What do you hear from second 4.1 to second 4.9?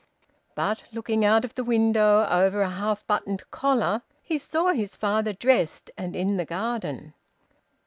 he saw